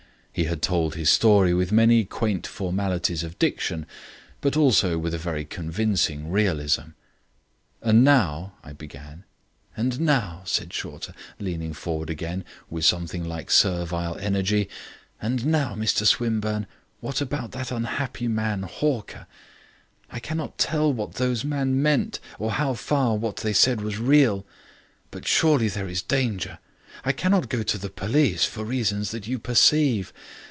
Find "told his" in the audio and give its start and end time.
0.61-1.09